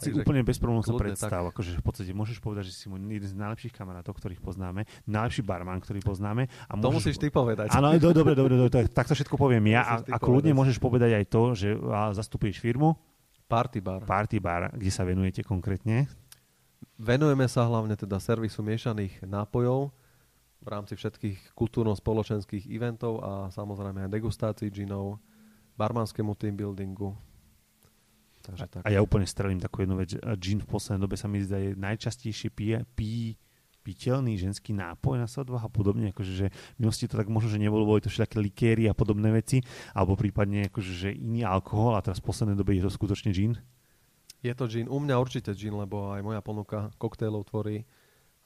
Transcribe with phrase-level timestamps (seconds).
[0.00, 1.44] Laci, úplne bez problémov sa predstav.
[1.44, 1.52] Tak.
[1.52, 5.44] Akože v podstate môžeš povedať, že si môj jeden z najlepších kamarátov, ktorých poznáme, najlepší
[5.44, 6.48] barman, ktorý poznáme.
[6.66, 6.84] A môžeš...
[6.84, 7.68] To musíš ty povedať.
[7.76, 9.84] Áno, do, dobre, dobre, dobre, tak, to všetko poviem ja.
[9.90, 11.68] A, ako ľudne môžeš povedať aj to, že
[12.16, 12.96] zastupuješ firmu.
[13.50, 14.06] Party bar.
[14.06, 16.06] Party bar, kde sa venujete konkrétne?
[16.96, 19.90] Venujeme sa hlavne teda servisu miešaných nápojov
[20.60, 25.16] v rámci všetkých kultúrno-spoločenských eventov a samozrejme aj degustácií džinov,
[25.80, 27.16] barmanskému team buildingu.
[28.50, 28.82] Takže tak.
[28.82, 30.18] A ja úplne strelím takú jednu vec.
[30.42, 33.38] Gin v poslednej dobe sa mi zdá je najčastejšie pije, pí,
[33.86, 37.62] piteľný ženský nápoj na svadbách a podobne, akože, že v minulosti to tak možno, že
[37.62, 39.62] nebolo, boli to všetké likéry a podobné veci,
[39.94, 43.56] alebo prípadne akože, že iný alkohol a teraz v poslednej dobe je to skutočne gin?
[44.44, 47.88] Je to gin, u mňa určite gin, lebo aj moja ponuka koktejlov tvorí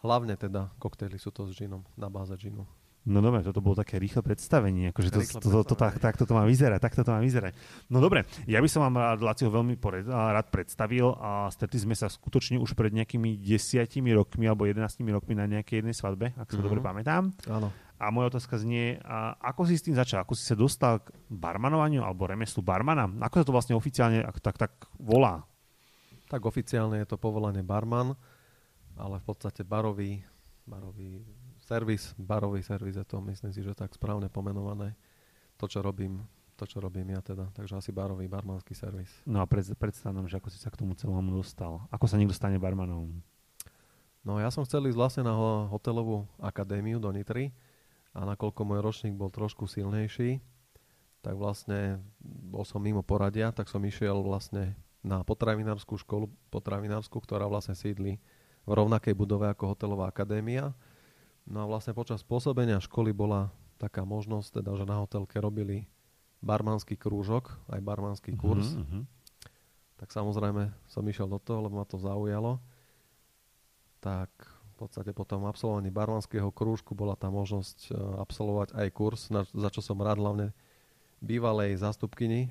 [0.05, 2.69] Hlavne teda koktejly sú to s džinom, na báze džinu.
[3.05, 6.33] No dobre, toto bolo také rýchle predstavenie, akože to, to, to, to, tak, takto to
[6.33, 7.53] má vyzerať, takto to má vyzerať.
[7.93, 11.93] No dobre, ja by som vám rád, Lacio veľmi pored, rád predstavil a stretli sme
[11.93, 16.49] sa skutočne už pred nejakými desiatimi rokmi alebo 11 rokmi na nejakej jednej svadbe, ak
[16.49, 16.65] sa mm-hmm.
[16.65, 17.29] dobre pamätám.
[17.45, 17.69] Áno.
[18.01, 20.25] A moja otázka znie, a ako si s tým začal?
[20.25, 23.05] Ako si sa dostal k barmanovaniu alebo remeslu barmana?
[23.21, 25.45] Ako sa to vlastne oficiálne tak, tak volá?
[26.33, 28.17] Tak oficiálne je to povolanie barman
[28.99, 30.23] ale v podstate barový,
[30.67, 31.23] barový
[31.65, 34.93] servis, barový servis je to, myslím si, že tak správne pomenované.
[35.57, 36.21] To, čo robím,
[36.61, 37.49] to, čo robím ja teda.
[37.57, 39.11] Takže asi barový, barmanský servis.
[39.25, 41.83] No a pred, predstav nám, že ako si sa k tomu celému dostal.
[41.89, 43.23] Ako sa niekto stane barmanom?
[44.25, 45.37] No ja som chcel ísť vlastne na
[45.69, 47.53] hotelovú akadémiu do Nitry
[48.17, 50.41] a nakoľko môj ročník bol trošku silnejší,
[51.21, 54.73] tak vlastne bol som mimo poradia, tak som išiel vlastne
[55.05, 58.17] na potravinárskú školu, potravinárskú, ktorá vlastne sídli
[58.65, 60.73] v rovnakej budove ako hotelová akadémia.
[61.45, 65.85] No a vlastne počas pôsobenia školy bola taká možnosť, teda, že na hotelke robili
[66.41, 68.77] barmanský krúžok, aj barmanský mhm, kurz.
[68.77, 69.05] Uh-huh.
[70.01, 72.61] Tak samozrejme som išiel do toho, lebo ma to zaujalo.
[74.05, 74.29] Tak
[74.75, 79.71] v podstate po tom absolvovaní barmanského krúžku bola tá možnosť e, absolvovať aj kurz, za
[79.71, 80.51] čo som rád hlavne
[81.23, 82.51] bývalej zástupkyni,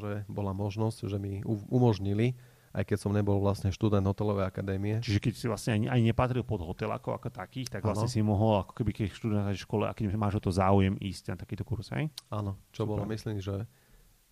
[0.00, 2.34] že bola možnosť, že mi umožnili
[2.74, 4.98] aj keď som nebol vlastne študent hotelovej akadémie.
[4.98, 8.14] Čiže keď si vlastne ani, ani nepatril pod hotel ako, ako takých, tak vlastne ano.
[8.18, 11.32] si mohol, ako keby keď študent v škole, a keď máš o to záujem ísť
[11.32, 12.10] na takýto kurz, hej?
[12.34, 12.98] Áno, čo Super.
[12.98, 13.62] bolo, myslím, že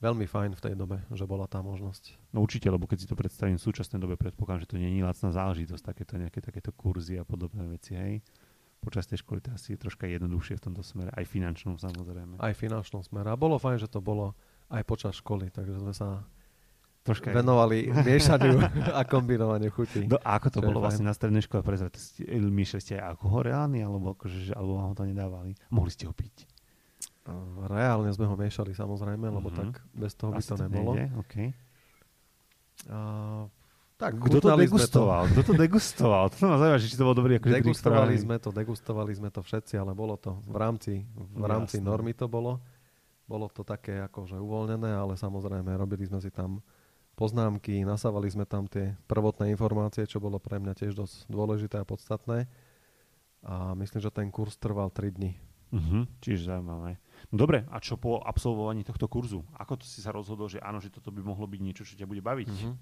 [0.02, 2.34] veľmi fajn v tej dobe, že bola tá možnosť.
[2.34, 5.06] No určite, lebo keď si to predstavím v súčasnej dobe, predpokladám, že to nie je
[5.06, 8.18] lacná záležitosť, takéto nejaké takéto kurzy a podobné veci, hej?
[8.82, 12.42] Počas tej školy to asi je troška jednoduchšie v tomto smere, aj finančnom samozrejme.
[12.42, 13.30] Aj finančnom smere.
[13.30, 14.34] A bolo fajn, že to bolo
[14.74, 16.26] aj počas školy, takže sme sa
[17.02, 18.62] Troška venovali miešaniu
[18.94, 20.06] a kombinovaniu chutí.
[20.06, 21.66] No, a ako to bolo vlastne na strednej škole?
[21.66, 21.98] Prezrať,
[22.30, 25.50] miešali ste aj alkohol reálny, alebo, akože, alebo vám ho to nedávali?
[25.74, 26.46] Mohli ste ho piť?
[27.66, 29.74] Reálne sme ho miešali samozrejme, lebo uh-huh.
[29.74, 30.90] tak bez toho by to nebolo.
[30.94, 31.06] Nejde?
[31.26, 31.48] Okay.
[32.90, 32.98] A,
[33.98, 35.22] tak, Kto to degustoval?
[35.26, 35.30] To...
[35.30, 36.24] Kto to degustoval?
[36.34, 37.38] To ma zaujíma, či to bolo dobrý.
[37.38, 41.78] Akože degustovali sme to, degustovali sme to všetci, ale bolo to v rámci, v rámci
[41.78, 42.58] normy to bolo.
[43.30, 46.58] Bolo to také akože uvoľnené, ale samozrejme robili sme si tam
[47.22, 51.86] poznámky, nasávali sme tam tie prvotné informácie, čo bolo pre mňa tiež dosť dôležité a
[51.86, 52.50] podstatné.
[53.46, 55.38] A myslím, že ten kurz trval 3 dní.
[55.72, 56.98] Uh-huh, čiže zaujímavé.
[57.30, 59.46] No dobre, a čo po absolvovaní tohto kurzu?
[59.54, 62.10] Ako to si sa rozhodol, že áno, že toto by mohlo byť niečo, čo ťa
[62.10, 62.48] bude baviť?
[62.50, 62.74] Uh-huh.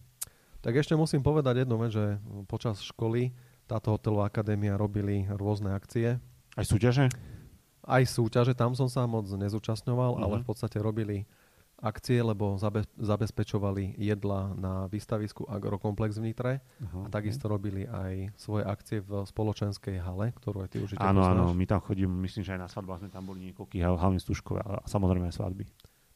[0.65, 2.17] Tak ešte musím povedať jednu vec, že
[2.49, 3.37] počas školy
[3.69, 6.19] táto hotelová akadémia robili rôzne akcie.
[6.57, 7.13] Aj súťaže?
[7.87, 10.25] Aj súťaže, tam som sa moc nezúčastňoval, uh-huh.
[10.27, 11.31] ale v podstate robili
[11.81, 17.55] akcie, lebo zabe, zabezpečovali jedla na výstavisku Agrokomplex v Nitre Aha, a takisto okay.
[17.57, 21.81] robili aj svoje akcie v spoločenskej hale, ktorú aj ty určite Áno, áno, my tam
[21.81, 25.41] chodíme, myslím, že aj na svadbách sme tam boli niekoľký, hlavne stužkové a samozrejme aj
[25.41, 25.65] svadby.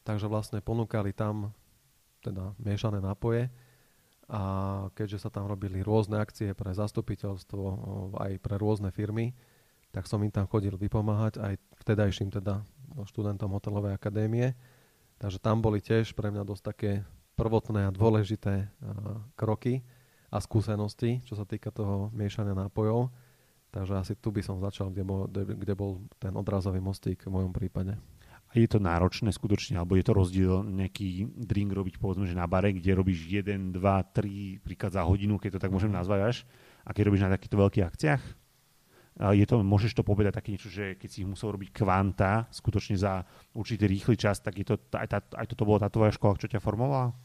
[0.05, 1.49] Takže vlastne ponúkali tam
[2.21, 3.49] teda miešané nápoje
[4.29, 4.41] a
[4.97, 7.65] keďže sa tam robili rôzne akcie pre zastupiteľstvo,
[8.17, 9.33] aj pre rôzne firmy,
[9.93, 11.53] tak som im tam chodil vypomáhať aj
[11.85, 12.65] vtedajším teda
[13.05, 14.57] študentom hotelovej akadémie
[15.25, 16.91] Takže tam boli tiež pre mňa dosť také
[17.33, 18.69] prvotné a dôležité
[19.33, 19.81] kroky
[20.29, 23.09] a skúsenosti, čo sa týka toho miešania nápojov.
[23.73, 27.57] Takže asi tu by som začal, kde bol, kde bol ten odrazový mostík v mojom
[27.57, 27.97] prípade.
[28.45, 32.45] A je to náročné skutočne, alebo je to rozdiel nejaký drink robiť povedzme, že na
[32.45, 36.37] bare, kde robíš 1, 2, 3 príklad za hodinu, keď to tak môžem nazvať až,
[36.85, 38.21] a keď robíš na takýchto veľkých akciách?
[39.15, 42.99] Je to, môžeš to povedať také niečo, že keď si ich musel robiť kvanta, skutočne
[42.99, 43.23] za
[43.55, 46.51] určitý rýchly čas, tak je to, aj, tá, aj toto bola tá tvoja škola, čo
[46.51, 47.15] ťa formovala?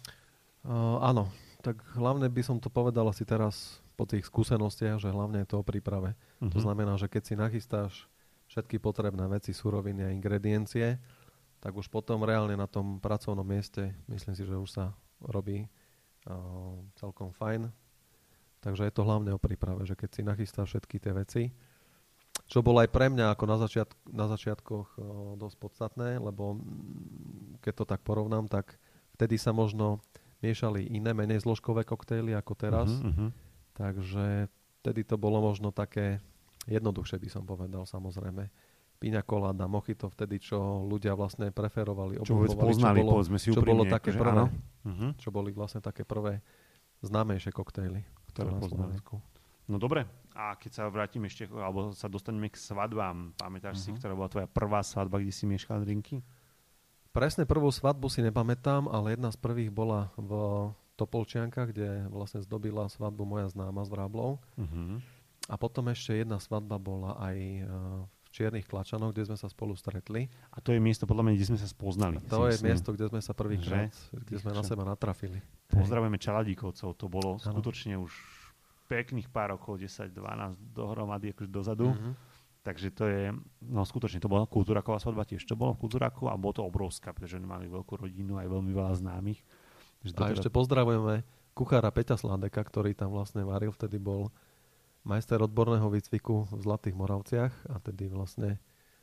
[0.62, 1.26] Uh, áno,
[1.66, 5.60] tak hlavne by som to povedal asi teraz po tých skúsenostiach, že hlavne je to
[5.60, 6.14] o príprave.
[6.38, 6.52] Uh-huh.
[6.54, 6.64] To mhm.
[6.64, 7.92] znamená, že keď si nachystáš
[8.46, 10.98] všetky potrebné veci, suroviny a ingrediencie,
[11.60, 15.69] tak už potom reálne na tom pracovnom mieste myslím si, že už sa robí
[16.96, 17.69] celkom fajn.
[18.60, 21.42] Takže je to hlavne o príprave, že keď si nachystáš všetky tie veci,
[22.50, 26.58] čo bolo aj pre mňa ako na, začiat, na začiatkoch o, dosť podstatné, lebo
[27.62, 28.74] keď to tak porovnám, tak
[29.14, 30.02] vtedy sa možno
[30.42, 32.90] miešali iné, menej zložkové koktejly ako teraz.
[32.90, 33.30] Uh-huh, uh-huh.
[33.78, 34.50] Takže
[34.82, 36.18] vtedy to bolo možno také
[36.66, 38.50] jednoduchšie, by som povedal, samozrejme.
[39.00, 43.62] Piňa koláda, mochito vtedy, čo ľudia vlastne preferovali, čo vôbec poznali, čo bolo, si čo
[43.64, 45.10] bolo také prvé, uh-huh.
[45.16, 46.44] čo boli vlastne také prvé
[47.00, 49.00] známejšie koktejly, ktoré poznali.
[49.70, 50.02] No dobre,
[50.34, 53.94] a keď sa vrátim ešte, alebo sa dostaneme k svadbám, pamätáš uh-huh.
[53.94, 56.26] si, ktorá bola tvoja prvá svadba, kde si miešal drinky?
[57.14, 60.31] Presne prvú svadbu si nepamätám, ale jedna z prvých bola v
[60.99, 64.43] Topolčiankach, kde vlastne zdobila svadbu moja známa z Vráblov.
[64.58, 64.99] Uh-huh.
[65.46, 67.62] A potom ešte jedna svadba bola aj e,
[68.06, 70.31] v Čiernych Klačanoch, kde sme sa spolu stretli.
[70.55, 72.19] A to je miesto, podľa mňa, kde sme sa spoznali.
[72.19, 72.69] A to je myslím.
[72.70, 75.43] miesto, kde sme sa prvýkrát, kde sme na seba natrafili.
[75.70, 77.43] Pozdravujeme Čaladíkovcov, to bolo ano.
[77.43, 78.39] skutočne už
[78.90, 81.94] pekných pár rokov, 10-12 dohromady, akože dozadu.
[81.94, 82.19] Uh-huh.
[82.60, 83.32] Takže to je,
[83.62, 87.14] no skutočne, to bola kultúraková svadba tiež, to bolo v kultúraku a bolo to obrovská,
[87.14, 89.40] pretože mali veľkú rodinu, aj veľmi veľa známych.
[90.04, 90.37] A teda...
[90.37, 91.25] ešte pozdravujeme
[91.56, 94.28] kuchára Peťa Slandeka, ktorý tam vlastne varil, vtedy bol
[95.08, 98.60] majster odborného výcviku v Zlatých Moravciach a tedy vlastne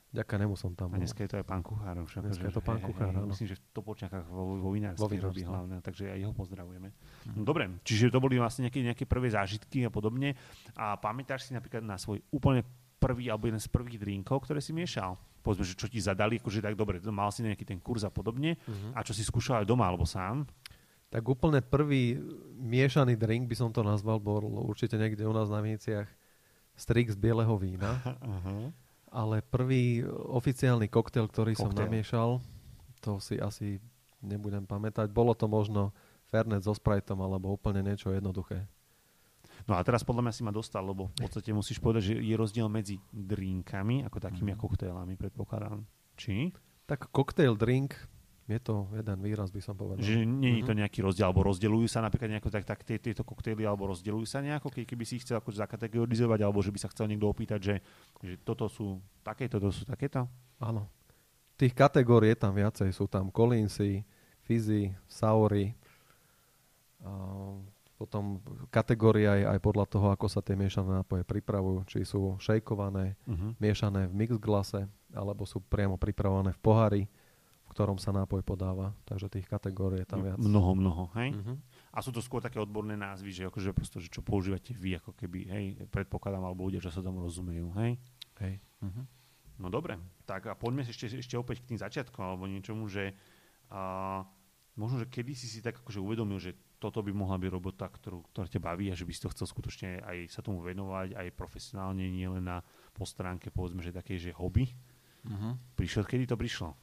[0.08, 0.96] Ďaká nemu som tam.
[0.96, 2.00] A dneska je to aj pán Kuchár.
[2.00, 3.28] Však, dneska je to pán Kuchár, áno.
[3.28, 6.90] Myslím, že v Topolčiakách vo, vo Vinárstve robí hlavne, takže aj jeho pozdravujeme.
[7.28, 7.34] Mm.
[7.36, 10.40] No, dobre, čiže to boli vlastne nejaké, nejaké prvé zážitky a podobne.
[10.80, 12.64] A pamätáš si napríklad na svoj úplne
[12.98, 15.20] prvý alebo jeden z prvých drinkov, ktoré si miešal?
[15.44, 18.56] Povedzme, že čo ti zadali, akože tak dobre, mal si nejaký ten kurz a podobne.
[18.56, 18.92] Mm-hmm.
[18.96, 20.48] A čo si skúšal aj doma alebo sám?
[21.08, 22.20] Tak úplne prvý
[22.60, 26.08] miešaný drink by som to nazval, bol určite niekde u nás na Viniciach
[26.76, 28.00] strik z bieleho vína.
[28.20, 28.76] uh-huh.
[29.08, 31.64] Ale prvý oficiálny koktail, ktorý koktail.
[31.64, 32.30] som namiešal,
[33.00, 33.80] to si asi
[34.20, 35.08] nebudem pamätať.
[35.14, 35.96] Bolo to možno
[36.28, 38.68] Fernet so Spriteom alebo úplne niečo jednoduché.
[39.66, 42.36] No a teraz podľa mňa si ma dostal, lebo v podstate musíš povedať, že je
[42.38, 44.60] rozdiel medzi drinkami ako takými mm.
[44.60, 45.84] koktejlami, predpokladám.
[46.16, 46.56] Či?
[46.88, 47.98] Tak koktail drink
[48.48, 50.00] je to jeden výraz, by som povedal.
[50.00, 50.80] Že nie je to mhm.
[50.84, 54.72] nejaký rozdiel, alebo rozdeľujú sa napríklad nejako tak, tak tieto koktejly, alebo rozdeľujú sa nejako,
[54.72, 57.76] keď keby si ich chcel akože zakategorizovať, alebo že by sa chcel niekto opýtať, že,
[58.24, 60.32] že toto sú takéto, toto sú takéto?
[60.64, 60.88] Áno.
[61.60, 62.90] Tých kategórií je tam viacej.
[62.94, 64.06] Sú tam Collinsy,
[64.48, 65.76] Fizzy, Saury,
[67.04, 67.12] a
[67.98, 71.82] potom kategória je aj podľa toho, ako sa tie miešané nápoje pripravujú.
[71.90, 73.58] Či sú šejkované, uh-huh.
[73.58, 77.04] miešané v mix glase, alebo sú priamo pripravované v pohári
[77.78, 78.98] ktorom sa nápoj podáva.
[79.06, 80.42] Takže tých kategórií je tam viac.
[80.42, 81.38] Mnoho, mnoho, hej?
[81.38, 81.62] Uh-huh.
[81.94, 85.14] A sú to skôr také odborné názvy, že akože prosto, že čo používate vy, ako
[85.14, 88.02] keby, hej, predpokladám, alebo ľudia, čo sa tomu rozumejú, hej?
[88.42, 88.58] Hej.
[88.82, 89.06] Uh-huh.
[89.62, 93.14] No dobre, tak a poďme ešte, ešte opäť k tým začiatkom, alebo niečomu, že
[93.70, 94.26] uh,
[94.74, 98.26] možno, že kedy si si tak akože uvedomil, že toto by mohla byť robota, ktorú,
[98.34, 101.34] ktorá ťa baví a že by si to chcel skutočne aj sa tomu venovať, aj
[101.34, 102.62] profesionálne, nielen na
[102.94, 104.70] postránke, povedzme, že také, že hobby.
[105.26, 105.58] Uh-huh.
[105.74, 106.78] Prišiel, kedy to prišlo?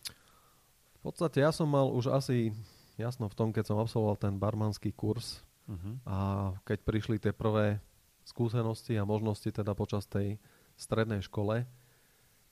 [1.05, 2.57] V podstate ja som mal už asi
[2.97, 6.01] jasno v tom, keď som absolvoval ten barmanský kurz uh-huh.
[6.09, 6.17] a
[6.65, 7.77] keď prišli tie prvé
[8.25, 10.41] skúsenosti a možnosti teda počas tej
[10.81, 11.69] strednej škole,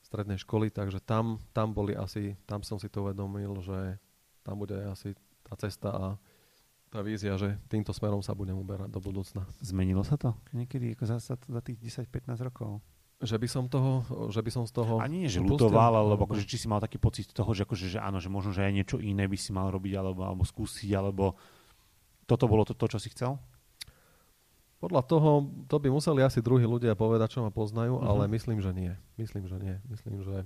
[0.04, 3.96] strednej školy, takže tam, tam boli asi, tam som si to uvedomil, že
[4.44, 5.16] tam bude asi
[5.48, 6.04] tá cesta a
[6.92, 9.48] tá vízia, že týmto smerom sa budem uberať do budúcna.
[9.64, 12.84] Zmenilo sa to niekedy ako za, za tých 10-15 rokov?
[13.22, 14.02] Že by som toho,
[14.34, 14.98] že by som z toho...
[14.98, 17.98] Ani nie, že lutoval, alebo akože, či si mal taký pocit toho, že, akože, že
[18.02, 21.38] áno, že možno, že aj niečo iné by si mal robiť, alebo, alebo skúsiť, alebo
[22.26, 23.38] toto bolo to, to, čo si chcel?
[24.82, 28.10] Podľa toho, to by museli asi druhí ľudia povedať, čo ma poznajú, uh-huh.
[28.10, 28.92] ale myslím, že nie.
[29.14, 29.78] Myslím, že nie.
[29.86, 30.42] Myslím, že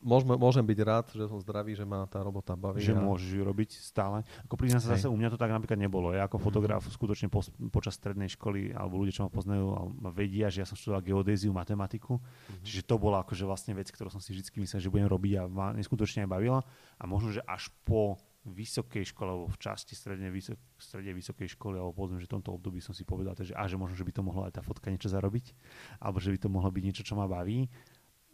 [0.00, 2.80] môžeme, môžem byť rád, že som zdravý, že ma tá robota baví.
[2.80, 3.04] Že a...
[3.04, 4.24] môžeš ju robiť stále.
[4.48, 6.12] Ako priznám sa zase, u mňa to tak napríklad nebolo.
[6.16, 6.44] Ja ako mhm.
[6.44, 6.92] fotograf mm.
[6.96, 9.64] skutočne po, počas strednej školy, alebo ľudia, čo ma poznajú,
[10.00, 12.18] ma vedia, že ja som študoval geodéziu, matematiku.
[12.18, 12.64] Mm.
[12.64, 15.42] Čiže to bola akože vlastne vec, ktorú som si vždy myslel, že budem robiť a
[15.46, 16.60] ma neskutočne aj bavila.
[16.96, 21.76] A možno, že až po vysokej škole, alebo v časti stredne, vysok, strede vysokej školy,
[21.76, 24.12] alebo povedzme, že v tomto období som si povedal, že, a že možno, že by
[24.16, 25.52] to mohlo aj tá fotka niečo zarobiť,
[26.00, 27.68] alebo že by to mohlo byť niečo, čo ma baví.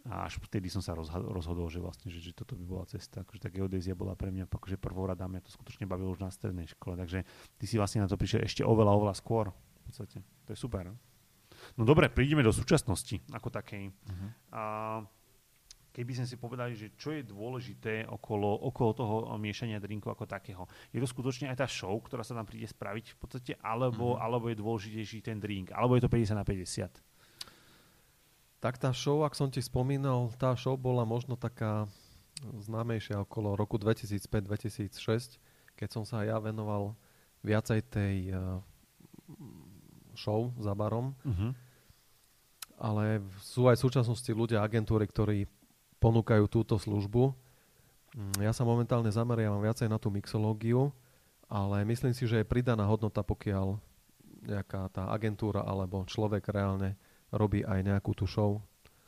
[0.06, 3.26] A až vtedy som sa rozhodol, že vlastne, že, že toto by bola cesta.
[3.26, 6.70] Akože tá geodézia bola pre mňa akože prvorada, mňa to skutočne bavilo už na strednej
[6.70, 6.94] škole.
[6.94, 7.26] Takže
[7.58, 9.50] ty si vlastne na to prišiel ešte oveľa, oveľa skôr.
[9.50, 10.22] V podstate.
[10.46, 10.86] To je super.
[10.86, 10.94] No,
[11.74, 13.90] no dobre, prídeme do súčasnosti ako takej.
[13.90, 14.28] Uh-huh.
[14.54, 14.62] A
[15.90, 20.70] keby sme si povedali, že čo je dôležité okolo, okolo toho miešania drinku ako takého.
[20.94, 24.22] Je to skutočne aj tá show, ktorá sa tam príde spraviť v podstate, alebo, uh-huh.
[24.22, 27.05] alebo je dôležitejší ten drink, alebo je to 50 na 50?
[28.66, 31.86] Tak tá show, ak som ti spomínal, tá show bola možno taká
[32.66, 35.38] známejšia okolo roku 2005-2006,
[35.78, 36.98] keď som sa ja venoval
[37.46, 38.58] viacej tej uh,
[40.18, 41.14] show za barom.
[41.22, 41.54] Uh-huh.
[42.74, 45.46] Ale sú aj v súčasnosti ľudia, agentúry, ktorí
[46.02, 47.38] ponúkajú túto službu.
[48.18, 50.90] Mm, ja sa momentálne zameriavam viacej na tú mixológiu,
[51.46, 53.78] ale myslím si, že je pridaná hodnota, pokiaľ
[54.42, 56.98] nejaká tá agentúra alebo človek reálne
[57.34, 58.62] robí aj nejakú tú show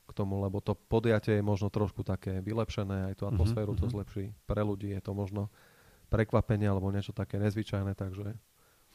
[0.09, 3.93] k tomu, lebo to podiatie je možno trošku také vylepšené, aj tú atmosféru uh-huh, to
[3.93, 4.33] zlepší.
[4.49, 5.53] Pre ľudí je to možno
[6.09, 8.33] prekvapenie alebo niečo také nezvyčajné, takže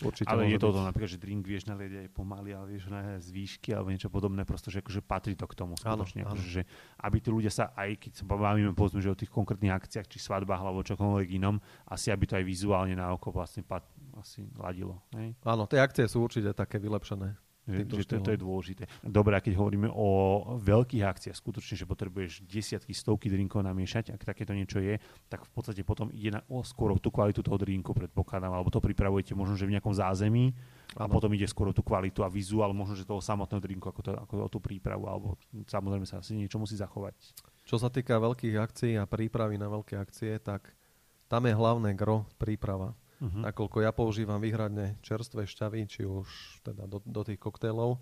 [0.01, 0.75] určite Ale je to byť.
[0.75, 4.09] to napríklad, že drink vieš nalieť aj pomaly, ale vieš na z výšky alebo niečo
[4.09, 6.25] podobné, proste, že akože patrí to k tomu skutočne.
[6.25, 6.61] Áno, akože, že
[6.97, 10.17] aby tí ľudia sa, aj keď sa bavíme povedzme, že o tých konkrétnych akciách, či
[10.17, 13.85] svadbách alebo čokoľvek inom, asi aby to aj vizuálne na oko vlastne pat,
[14.17, 14.97] asi ladilo.
[15.13, 15.37] Hej?
[15.45, 17.37] Áno, tie akcie sú určite také vylepšené.
[17.63, 18.83] Že, že to, to je dôležité.
[19.07, 20.09] Dobre, a keď hovoríme o
[20.59, 24.99] veľkých akciách, skutočne, že potrebuješ desiatky, stovky drinkov namiešať, ak takéto niečo je,
[25.31, 28.83] tak v podstate potom ide na, o, skôr tú kvalitu toho drinku, predpokladám, alebo to
[28.83, 30.51] pripravujete možno, že v nejakom zázemí
[30.99, 31.15] a ano.
[31.15, 34.33] potom ide skôr tú kvalitu a vizuál, možno, že toho samotného drinku, ako, to, ako
[34.43, 37.15] o tú prípravu, alebo samozrejme sa asi niečo musí zachovať.
[37.63, 40.75] Čo sa týka veľkých akcií a prípravy na veľké akcie, tak
[41.31, 42.91] tam je hlavné gro príprava
[43.21, 43.41] uh-huh.
[43.49, 46.25] nakoľko ja používam výhradne čerstvé šťavy, či už
[46.65, 48.01] teda do, do tých koktélov,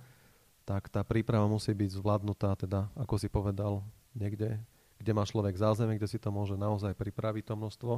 [0.64, 3.82] tak tá príprava musí byť zvládnutá, teda ako si povedal,
[4.14, 4.62] niekde,
[5.02, 7.94] kde má človek zázemie, kde si to môže naozaj pripraviť to množstvo.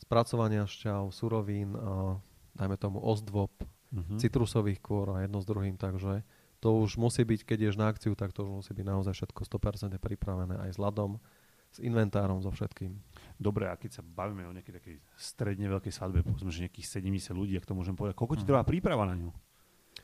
[0.00, 2.16] Spracovania šťav, surovín, a,
[2.54, 3.52] dajme tomu ozdôb,
[3.92, 4.18] uh-huh.
[4.18, 6.24] citrusových kôr a jedno s druhým, takže
[6.62, 9.40] to už musí byť, keď ješ na akciu, tak to už musí byť naozaj všetko
[9.42, 11.18] 100% pripravené aj s ľadom,
[11.72, 12.92] s inventárom, so všetkým.
[13.40, 17.32] Dobre, a keď sa bavíme o nejakej takej stredne veľkej svadbe, povedzme, že nejakých 70
[17.32, 18.50] ľudí, ak to môžem povedať, koľko ti mhm.
[18.52, 19.32] trvá príprava na ňu?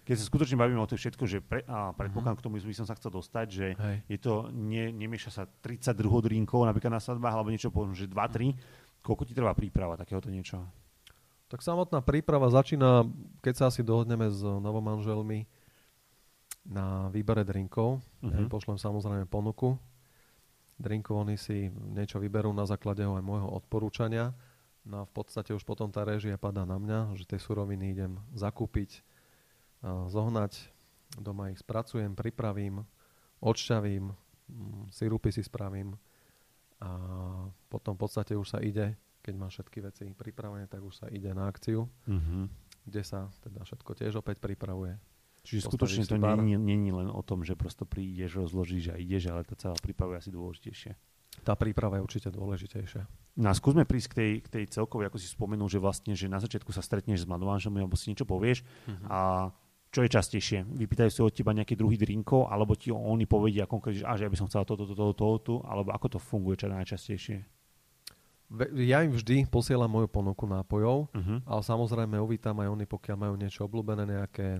[0.08, 2.40] Keď sa skutočne bavíme o to všetko, že pre, a predpokladám, uh-huh.
[2.40, 3.96] k tomu by som sa chcel dostať, že Hej.
[4.08, 8.56] je to, nie, nemieša sa 32 drinkov napríklad na svadbách, alebo niečo, poviem, že 2-3.
[9.04, 10.64] Koľko ti trvá príprava takéhoto niečo?
[11.52, 13.04] Tak samotná príprava začína,
[13.44, 15.44] keď sa asi dohodneme s novomanželmi
[16.68, 18.00] na výbere drinkov.
[18.24, 18.32] Uh-huh.
[18.32, 19.76] Ja pošlem samozrejme ponuku
[20.78, 24.32] drinkov, oni si niečo vyberú na základe aj môjho odporúčania.
[24.86, 28.16] No a v podstate už potom tá režia padá na mňa, že tie suroviny idem
[28.32, 29.04] zakúpiť,
[29.84, 30.72] zohnať,
[31.18, 32.86] doma ich spracujem, pripravím,
[33.44, 35.94] odšťavím, mm, sirupy si spravím
[36.78, 36.90] a
[37.66, 41.34] potom v podstate už sa ide, keď má všetky veci pripravené, tak už sa ide
[41.34, 42.44] na akciu, mm-hmm.
[42.86, 44.94] kde sa teda všetko tiež opäť pripravuje.
[45.48, 46.20] Čiže skutočne to
[46.60, 50.28] není, len o tom, že prosto prídeš, rozložíš a ideš, ale tá celá príprava je
[50.28, 50.92] asi dôležitejšia.
[51.40, 53.08] Tá príprava je určite dôležitejšia.
[53.40, 56.28] No a skúsme prísť k tej, k tej celkovej, ako si spomenul, že vlastne, že
[56.28, 59.08] na začiatku sa stretneš s mladovanžom alebo si niečo povieš uh-huh.
[59.08, 59.18] a
[59.88, 60.68] čo je častejšie?
[60.68, 64.28] Vypýtajú si od teba nejaký druhý drinkov, alebo ti oni povedia konkrétne, že, že ja
[64.28, 67.57] by som chcel toto, toto, toto, toto, alebo ako to funguje čo najčastejšie?
[68.88, 71.38] Ja im vždy posielam moju ponuku nápojov, uh-huh.
[71.44, 74.56] ale samozrejme uvítam aj oni, pokiaľ majú niečo obľúbené, nejaké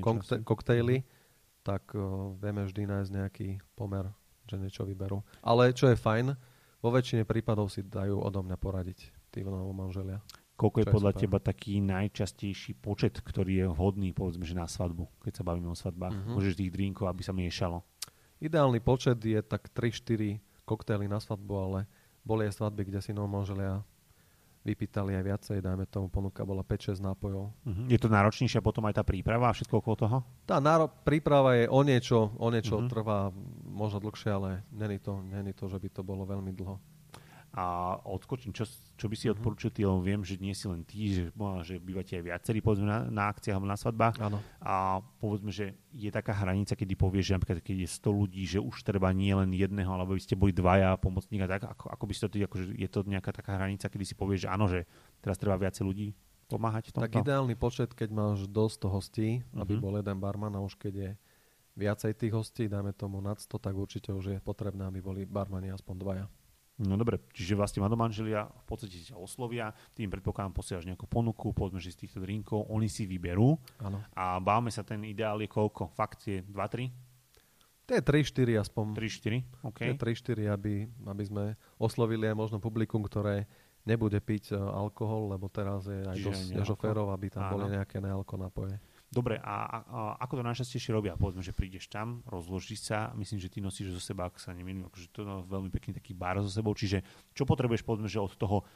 [0.00, 1.04] kokte- koktejly,
[1.60, 4.08] tak uh, vieme vždy nájsť nejaký pomer,
[4.48, 5.20] že niečo vyberú.
[5.44, 6.32] Ale čo je fajn,
[6.80, 10.24] vo väčšine prípadov si dajú odo mňa poradiť tí manželia.
[10.58, 11.22] Koľko je podľa super.
[11.22, 15.76] teba taký najčastejší počet, ktorý je vhodný, povedzme, že na svadbu, keď sa bavíme o
[15.76, 16.16] svadbách?
[16.16, 16.34] Uh-huh.
[16.34, 17.84] Môžeš tých drinkov, aby sa miešalo.
[18.40, 21.80] Ideálny počet je tak 3-4 koktejly na svadbu, ale
[22.28, 23.80] boli aj svadby, kde si manželia
[24.68, 27.48] vypýtali aj viacej, dajme tomu ponuka bola 5-6 nápojov.
[27.48, 27.86] Uh-huh.
[27.88, 30.16] Je to náročnejšia potom aj tá príprava a všetko okolo toho?
[30.44, 32.90] Tá náro- príprava je o niečo, o niečo uh-huh.
[32.92, 33.32] trvá
[33.64, 36.76] možno dlhšie, ale není to, není to, že by to bolo veľmi dlho
[37.56, 38.68] a odskočím, čo,
[39.00, 39.40] čo by si mm-hmm.
[39.40, 41.24] odporúčil ty, lebo viem, že nie si len ty, že,
[41.64, 44.38] že bývate aj viacerí povedzme na, na akciách alebo na svadbách Áno.
[44.60, 48.60] a povedzme, že je taká hranica, kedy povieš, že napríklad keď je 100 ľudí, že
[48.60, 52.12] už treba nie len jedného, alebo by ste boli dvaja pomocníka, tak ako, ako by
[52.12, 54.84] si to akože je to nejaká taká hranica, kedy si povieš, že áno, že
[55.24, 56.08] teraz treba viacej ľudí
[56.52, 57.04] pomáhať v tomto?
[57.08, 59.80] Tak ideálny počet, keď máš dosť hostí, aby mhm.
[59.80, 61.10] bol jeden barman a už keď je
[61.78, 65.70] viacej tých hostí, dáme tomu nad 100, tak určite už je potrebné, aby boli barmani
[65.70, 66.26] aspoň dvaja.
[66.78, 71.82] No dobre, čiže vlastne manželia v podstate ťa oslovia, tým predpokladám posielaš nejakú ponuku, povedzme,
[71.82, 73.98] že z týchto drinkov oni si vyberú ano.
[74.14, 75.90] a bávame sa, ten ideál je koľko?
[75.90, 77.08] Fakt je 2-3?
[77.88, 78.84] To je 3-4 aspoň.
[78.94, 79.80] 3-4, OK.
[79.80, 81.44] To je 3-4, aby, aby sme
[81.80, 83.48] oslovili aj možno publikum, ktoré
[83.88, 86.42] nebude piť uh, alkohol, lebo teraz je aj Čiže dosť
[87.16, 87.52] aby tam Áno.
[87.56, 88.76] boli nejaké nealko napoje.
[89.08, 89.80] Dobre, a, a,
[90.20, 91.16] ako to najčastejšie robia?
[91.16, 94.84] Povedzme, že prídeš tam, rozložíš sa, myslím, že ty nosíš zo seba, ak sa nemýlim,
[94.84, 97.00] akože to je veľmi pekný taký bar so sebou, čiže
[97.32, 98.68] čo potrebuješ, povedzme, že od toho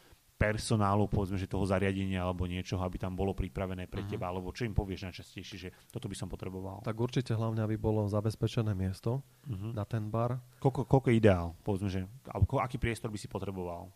[0.43, 4.11] personálu, povedzme, že toho zariadenia alebo niečoho, aby tam bolo pripravené pre uh-huh.
[4.11, 6.83] teba, alebo čo im povieš najčastejšie, že toto by som potreboval?
[6.83, 9.71] Tak určite hlavne, aby bolo zabezpečené miesto uh-huh.
[9.71, 10.43] na ten bar.
[10.59, 13.95] Koľko, koľko je ideál, povedzme, že, alebo aký priestor by si potreboval?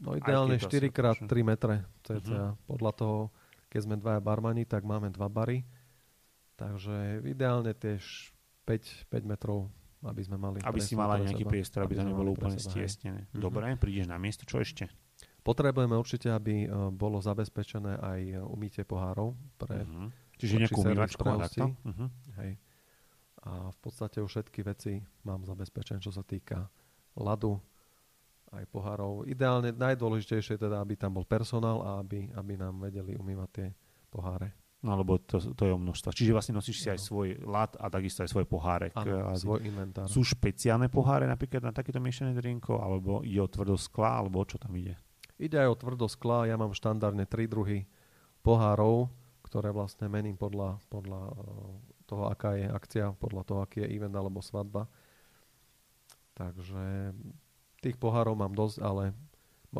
[0.00, 2.56] No ideálne 4 x 3 metre cca, uh-huh.
[2.64, 3.16] podľa toho,
[3.72, 5.64] keď sme dvaja barmani, tak máme dva bary.
[6.60, 8.28] Takže ideálne tiež
[8.68, 9.72] 5, 5 metrov,
[10.04, 10.60] aby sme mali...
[10.60, 13.24] Aby si mala nejaký seba, priestor, aby, aby to nebolo úplne stiesnené.
[13.32, 13.40] Mm-hmm.
[13.40, 14.92] Dobre, prídeš na miesto, čo ešte?
[15.40, 20.06] Potrebujeme určite, aby uh, bolo zabezpečené aj umýtie pohárov pre uh-huh.
[20.38, 22.08] Čiže nejakú umývačku uh-huh.
[22.38, 22.60] Hej.
[23.42, 26.70] A v podstate už všetky veci mám zabezpečené, čo sa týka
[27.18, 27.58] ľadu,
[28.52, 29.24] aj pohárov.
[29.24, 33.66] Ideálne najdôležitejšie je teda, aby tam bol personál a aby, aby nám vedeli umývať tie
[34.12, 34.52] poháre.
[34.82, 36.10] No alebo to, to je o množstva.
[36.10, 36.92] Čiže vlastne nosíš si no.
[36.98, 38.90] aj svoj lad a takisto aj svoj pohárek.
[38.98, 40.10] Áno, svoj inventár.
[40.10, 44.58] Sú špeciálne poháre napríklad na takéto miešané drinko, alebo ide o tvrdo skla, alebo čo
[44.58, 44.98] tam ide?
[45.38, 46.50] Ide aj o tvrdo skla.
[46.50, 47.86] Ja mám štandardne tri druhy
[48.42, 49.06] pohárov,
[49.46, 51.34] ktoré vlastne mením podľa, podľa eh,
[52.10, 54.90] toho, aká je akcia, podľa toho, aký je event alebo svadba.
[56.34, 57.14] Takže
[57.82, 59.10] tých pohárov mám dosť, ale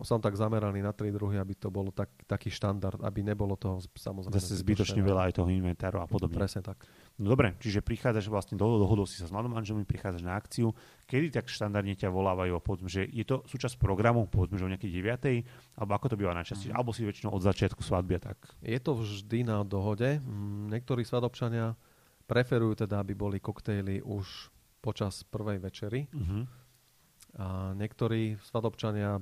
[0.00, 3.76] som tak zameraný na tri druhy, aby to bolo tak, taký štandard, aby nebolo toho
[3.92, 4.40] samozrejme...
[4.40, 6.40] Zase zbytočne veľa aj toho inventáru a podobne.
[6.40, 6.80] Presne tak.
[7.20, 10.72] No dobre, čiže prichádzaš vlastne do dohodol si sa s mladým manželmi, prichádzaš na akciu.
[11.04, 14.90] Kedy tak štandardne ťa volávajú, povedzme, že je to súčasť programu, povedzme, že o nejakej
[14.96, 15.76] 9.
[15.76, 16.78] alebo ako to býva najčastejšie, mm.
[16.80, 18.40] alebo si väčšinou od začiatku svadby tak?
[18.64, 20.24] Je to vždy na dohode.
[20.24, 21.76] Mm, niektorí svadobčania
[22.24, 24.48] preferujú teda, aby boli koktejly už
[24.80, 26.08] počas prvej večery.
[26.08, 26.61] Mm-hmm.
[27.40, 29.16] A niektorí svadobčania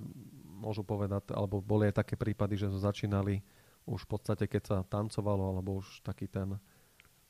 [0.61, 3.41] môžu povedať, alebo boli aj také prípady, že začínali
[3.87, 6.59] už v podstate, keď sa tancovalo, alebo už taký ten,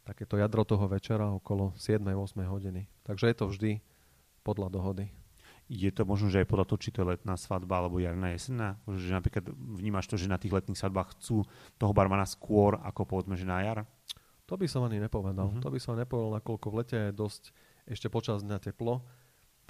[0.02, 2.88] takéto jadro toho večera okolo 7-8 hodiny.
[3.04, 3.72] Takže je to vždy
[4.42, 5.06] podľa dohody.
[5.70, 8.74] Je to možno, že aj podľa toho, či to je letná svadba alebo jarná jesenná?
[8.90, 11.46] Že napríklad vnímaš to, že na tých letných svadbách chcú
[11.78, 13.86] toho barmana skôr ako povedzme, že na jar?
[14.50, 15.46] To by som ani nepovedal.
[15.46, 15.62] Uh-huh.
[15.62, 17.54] To by som nepovedal, nakoľko v lete je dosť
[17.86, 19.06] ešte počas dňa teplo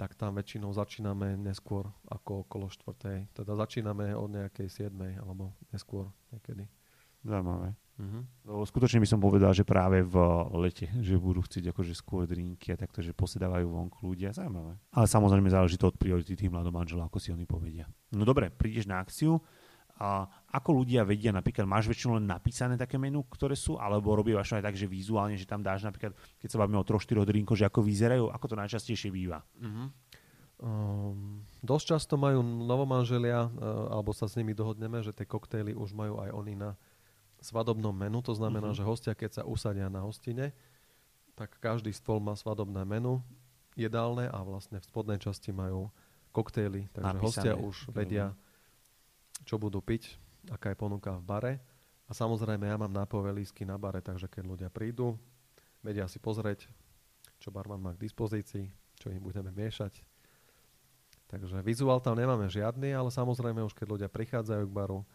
[0.01, 3.29] tak tam väčšinou začíname neskôr ako okolo štvrtej.
[3.37, 4.97] Teda začíname od nejakej 7.
[5.21, 6.65] alebo neskôr niekedy.
[7.21, 7.77] Zaujímavé.
[8.01, 8.25] Uh-huh.
[8.49, 10.17] No, skutočne by som povedal, že práve v
[10.57, 14.33] lete, že budú chcieť akože skôr drinky a takto, že posedávajú vonku ľudia.
[14.33, 14.73] Zaujímavé.
[14.89, 17.85] Ale samozrejme záleží to od priority tých mladom manželov, ako si oni povedia.
[18.09, 19.37] No dobre, prídeš na akciu,
[20.01, 24.57] a ako ľudia vedia, napríklad máš väčšinou len napísané také menu, ktoré sú, alebo robíš
[24.57, 27.61] aj tak, že vizuálne, že tam dáš napríklad, keď sa bavíme o troch, štyroch drinkov,
[27.61, 29.45] že ako vyzerajú, ako to najčastejšie býva?
[29.61, 29.93] Uh-huh.
[30.61, 35.93] Um, dosť často majú novomanželia, uh, alebo sa s nimi dohodneme, že tie koktejly už
[35.93, 36.73] majú aj oni na
[37.37, 38.25] svadobnom menu.
[38.25, 38.81] To znamená, uh-huh.
[38.81, 40.49] že hostia, keď sa usadia na hostine,
[41.37, 43.21] tak každý stôl má svadobné menu,
[43.77, 45.93] jedálne a vlastne v spodnej časti majú
[46.33, 47.25] koktejly, takže Napísané.
[47.25, 48.25] hostia už vedia,
[49.45, 50.17] čo budú piť,
[50.49, 51.53] aká je ponuka v bare.
[52.09, 55.15] A samozrejme, ja mám nápojové lísky na bare, takže keď ľudia prídu,
[55.79, 56.67] vedia si pozrieť,
[57.39, 58.67] čo barman má k dispozícii,
[58.99, 60.03] čo im budeme miešať.
[61.31, 65.07] Takže vizuál tam nemáme žiadny, ale samozrejme už keď ľudia prichádzajú k baru,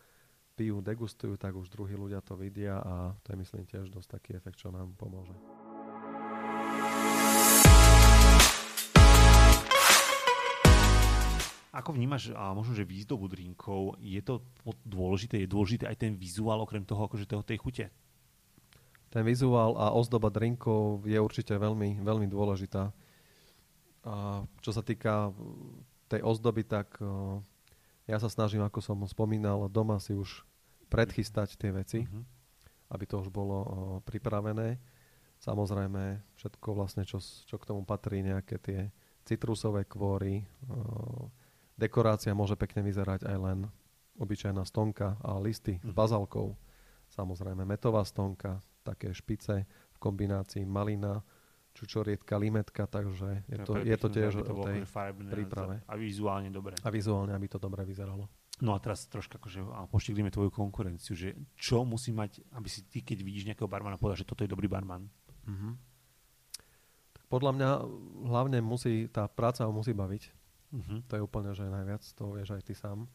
[0.56, 4.30] pijú, degustujú, tak už druhí ľudia to vidia a to je myslím tiež dosť taký
[4.40, 5.36] efekt, čo nám pomôže.
[11.76, 14.40] Ako vnímaš a možno, že výzdobu drinkov, je to
[14.88, 17.86] dôležité, je dôležité aj ten vizuál okrem toho, akože toho, tej chute?
[19.12, 22.96] Ten vizuál a ozdoba drinkov je určite veľmi, veľmi dôležitá.
[24.08, 25.36] A čo sa týka
[26.08, 26.96] tej ozdoby, tak
[28.08, 30.48] ja sa snažím, ako som spomínal, doma si už
[30.88, 32.22] predchystať tie veci, uh-huh.
[32.94, 33.58] aby to už bolo
[34.06, 34.78] pripravené.
[35.42, 38.80] Samozrejme, všetko vlastne, čo, čo k tomu patrí, nejaké tie
[39.26, 40.46] citrusové kvôry,
[41.76, 43.58] Dekorácia môže pekne vyzerať aj len
[44.16, 45.96] obyčajná stonka a listy s mhm.
[45.96, 46.56] bazalkou.
[47.12, 51.22] Samozrejme metová stonka, také špice v kombinácii malina,
[51.76, 54.88] čučorietka, limetka, takže je to, je to tiež o tej
[55.28, 55.84] príprave.
[55.84, 56.74] A vizuálne dobre.
[56.80, 58.26] A vizuálne, aby to dobre vyzeralo.
[58.64, 59.60] No a teraz troška akože
[59.92, 64.24] poštiklíme tvoju konkurenciu, že čo musí mať, aby si ty, keď vidíš nejakého barmana, povedal,
[64.24, 65.12] že toto je dobrý barman?
[65.44, 65.72] Mm-hmm.
[67.20, 67.68] Tak podľa mňa
[68.32, 70.32] hlavne musí, tá práca ho musí baviť.
[70.74, 70.98] Uh-huh.
[71.06, 73.06] To je úplne, že najviac, to vieš aj ty sám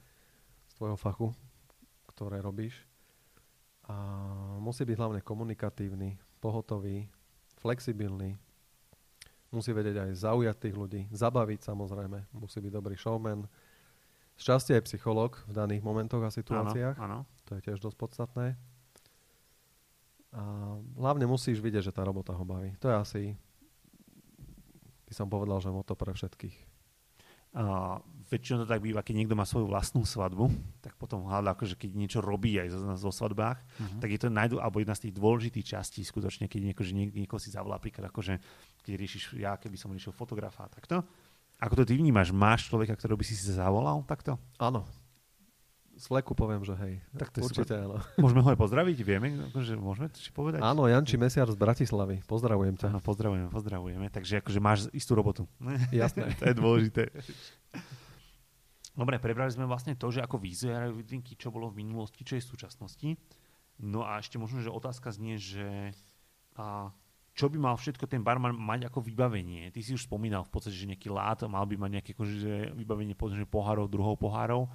[0.70, 1.30] z tvojho fachu,
[2.12, 2.88] ktoré robíš.
[3.90, 3.96] A
[4.62, 7.12] musí byť hlavne komunikatívny, pohotový,
[7.60, 8.40] flexibilný,
[9.52, 13.46] musí vedieť aj zaujať tých ľudí, zabaviť samozrejme, musí byť dobrý showman.
[14.40, 16.98] Šťastie je psychológ v daných momentoch a situáciách.
[16.98, 17.46] Áno, áno.
[17.52, 18.56] To je tiež dosť podstatné.
[20.32, 20.42] A
[20.96, 22.72] hlavne musíš vidieť, že tá robota ho baví.
[22.80, 23.24] To je asi,
[25.12, 26.71] by som povedal, že moto pre všetkých.
[27.52, 28.00] Uh,
[28.32, 30.48] väčšinou to tak býva, keď niekto má svoju vlastnú svadbu,
[30.80, 34.00] tak potom hľadá, akože keď niečo robí aj zo, zo svadbách, uh-huh.
[34.00, 37.12] tak je to najdu, alebo jedna z tých dôležitých častí skutočne, keď nieko, že niek-
[37.12, 38.40] niekoho si zavolá, napríklad akože,
[38.88, 41.04] keď riešiš, ja keby som riešil fotografa, takto.
[41.60, 42.32] Ako to ty vnímaš?
[42.32, 44.40] Máš človeka, ktorého by si si zavolal takto?
[44.58, 44.88] Áno.
[46.02, 46.94] Z fleku poviem, že hej.
[47.14, 47.86] Tak to Určite super.
[47.86, 47.98] áno.
[48.26, 50.58] Môžeme ho aj pozdraviť, vieme, že môžeme to či povedať?
[50.66, 52.26] Áno, Janči Mesiar z Bratislavy.
[52.26, 52.90] Pozdravujem ťa.
[52.90, 54.10] Áno, pozdravujeme, pozdravujeme.
[54.10, 55.46] Takže akože máš istú robotu.
[55.94, 56.34] Jasné.
[56.42, 57.04] to je dôležité.
[59.02, 62.44] Dobre, prebrali sme vlastne to, že ako vyzerajú vidrinky, čo bolo v minulosti, čo je
[62.44, 63.10] v súčasnosti.
[63.80, 65.96] No a ešte možno, že otázka znie, že
[66.60, 66.92] a,
[67.32, 69.72] čo by mal všetko ten barman mať ako vybavenie?
[69.72, 73.16] Ty si už spomínal v podstate, že nejaký lát mal by mať nejaké akože, vybavenie
[73.16, 74.68] povedzme, pohárov, druhov pohárov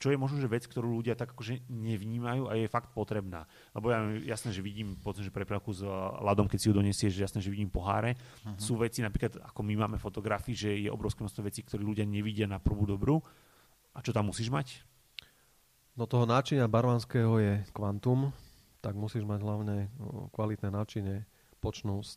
[0.00, 3.44] čo je možno, že vec, ktorú ľudia tak akože nevnímajú a je fakt potrebná.
[3.76, 5.84] Lebo ja jasné, že vidím, povedzme, že prepravku s
[6.24, 8.16] ľadom, keď si ju donesie, že jasné, že vidím poháre.
[8.16, 8.56] Uh-huh.
[8.56, 12.48] Sú veci, napríklad, ako my máme fotografii, že je obrovské množstvo vecí, ktoré ľudia nevidia
[12.48, 13.20] na prvú dobrú.
[13.92, 14.80] A čo tam musíš mať?
[15.92, 18.32] Do toho náčinia barmanského je kvantum,
[18.80, 21.28] tak musíš mať hlavne no, kvalitné náčinie,
[21.60, 22.16] počnúc,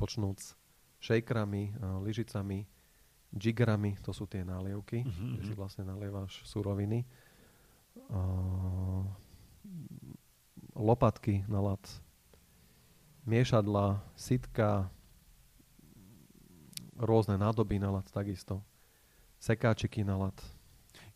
[0.00, 0.56] počnúc
[1.04, 1.76] shakerami,
[2.08, 2.64] lyžicami,
[3.34, 7.04] jigrami, to sú tie nálievky, uh-huh, kde si vlastne nalievaš suroviny.
[8.08, 9.04] Uh,
[10.78, 11.82] lopatky na lat,
[13.26, 14.88] miešadla, sitka,
[16.98, 18.62] rôzne nádoby na lat takisto,
[19.42, 20.38] sekáčiky na lat,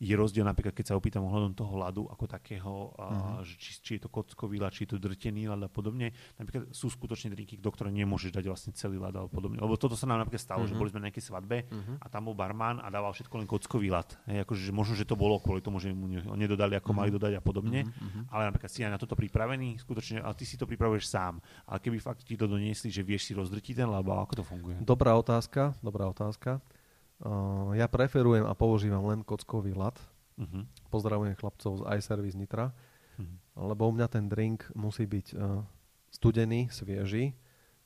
[0.03, 3.39] je rozdiel napríklad, keď sa opýtam ohľadom toho ľadu ako takého, uh-huh.
[3.39, 6.11] a, či, či je to kockový ľad, či je to drtený ľad a podobne.
[6.43, 9.63] Napríklad sú skutočne drinky, do ktoré nemôžeš dať vlastne celý ľad a podobne.
[9.63, 10.75] Lebo toto sa nám napríklad stalo, uh-huh.
[10.75, 12.03] že boli sme na nejakej svadbe uh-huh.
[12.03, 14.11] a tam bol barman a dával všetko len kockový ľad.
[14.27, 16.99] Hej, akože, že možno, že to bolo kvôli tomu, že mu nedodali, ako uh-huh.
[16.99, 17.87] mali dodať a podobne.
[17.87, 18.27] Uh-huh.
[18.35, 21.39] Ale napríklad si aj na toto pripravený, skutočne, ale ty si to pripravuješ sám.
[21.63, 24.83] Ale keby fakt ti to doniesli, že vieš si rozdrtiť ten ľad, ako to funguje?
[24.83, 26.59] Dobrá otázka, dobrá otázka.
[27.23, 29.95] Uh, ja preferujem a používam len kockový lat.
[30.35, 30.67] Uh-huh.
[30.91, 32.75] Pozdravujem chlapcov z iService Nitra.
[33.15, 33.71] Uh-huh.
[33.71, 35.63] Lebo u mňa ten drink musí byť uh,
[36.11, 37.39] studený, svieži.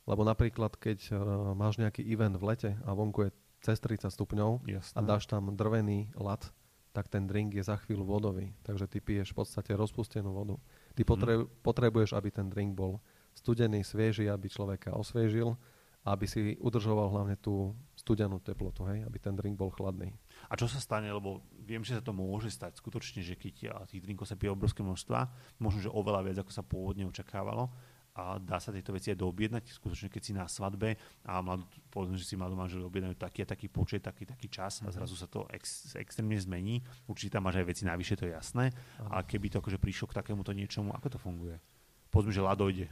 [0.08, 1.18] Lebo napríklad, keď uh,
[1.52, 4.96] máš nejaký event v lete a vonku je cez 30 stupňov Jasné.
[4.96, 6.48] a dáš tam drvený lat,
[6.96, 8.56] tak ten drink je za chvíľu vodový.
[8.64, 10.56] Takže ty piješ v podstate rozpustenú vodu.
[10.96, 11.12] Ty uh-huh.
[11.12, 13.04] potre- potrebuješ, aby ten drink bol
[13.36, 15.60] studený, svieži, aby človeka osviežil
[16.06, 20.14] aby si udržoval hlavne tú studenú teplotu, hej, aby ten drink bol chladný.
[20.46, 24.02] A čo sa stane, lebo viem, že sa to môže stať skutočne, že keď tých
[24.06, 25.26] drinkov sa pije obrovské množstva,
[25.58, 27.74] možno, že oveľa viac, ako sa pôvodne očakávalo,
[28.16, 32.16] a dá sa tieto veci aj doobjednať, skutočne keď si na svadbe a mladú, povedzme,
[32.16, 34.96] že si mladú manžel objednajú taký a taký počet, taký taký čas a mhm.
[34.96, 36.80] zrazu sa to ex, extrémne zmení.
[37.04, 38.72] Určite tam máš aj veci navyše, to je jasné.
[39.12, 41.60] A keby to akože prišlo k takémuto niečomu, ako to funguje?
[42.08, 42.88] Povedzme, že ľad dojde.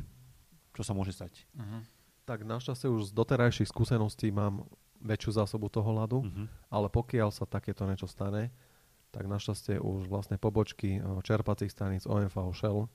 [0.76, 1.48] Čo sa môže stať?
[1.56, 1.93] Mm-hmm
[2.24, 4.64] tak našťastie už z doterajších skúseností mám
[5.04, 6.46] väčšiu zásobu toho ľadu, uh-huh.
[6.72, 8.48] ale pokiaľ sa takéto niečo stane,
[9.12, 12.88] tak našťastie už vlastne pobočky eh, čerpacích staníc OMV Shell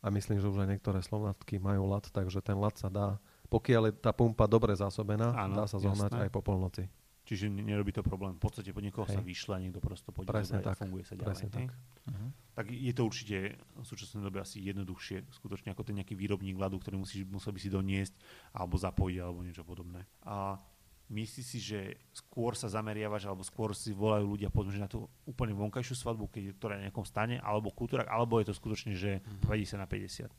[0.00, 3.20] a myslím, že už aj niektoré slovnatky majú ľad, takže ten ľad sa dá,
[3.52, 6.24] pokiaľ je tá pumpa dobre zásobená, Áno, dá sa zohnať jasné.
[6.26, 6.88] aj po polnoci.
[7.30, 8.34] Čiže nerobí to problém.
[8.34, 9.14] V podstate po niekoho Hej.
[9.14, 10.82] sa vyšle niekto prosto pôjde Presne tak.
[10.82, 11.30] funguje sa ďalej.
[11.30, 11.70] Presne tak.
[11.70, 12.30] Uh-huh.
[12.58, 16.82] Tak je to určite v súčasnej dobe asi jednoduchšie, skutočne ako ten nejaký výrobník ľadu,
[16.82, 18.18] ktorý musíš, musel by si doniesť
[18.50, 20.10] alebo zapojiť alebo niečo podobné.
[20.26, 20.58] A
[21.06, 25.54] myslíš si, že skôr sa zameriavaš alebo skôr si volajú ľudia povedzme, na tú úplne
[25.54, 29.54] vonkajšiu svadbu, keď, je nejakom stane, alebo kultúrak, alebo je to skutočne, že uh-huh.
[29.54, 30.34] 50 na 50?